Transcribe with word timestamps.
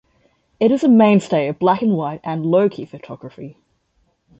It 0.59 0.71
is 0.71 0.83
a 0.83 0.89
mainstay 0.89 1.47
of 1.47 1.59
black 1.59 1.83
and 1.83 1.95
white 1.95 2.21
and 2.23 2.43
low 2.43 2.67
key 2.69 2.85
photography. 2.85 3.55